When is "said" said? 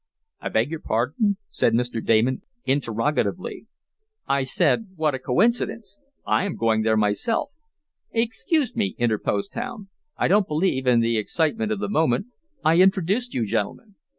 1.51-1.73, 4.41-4.87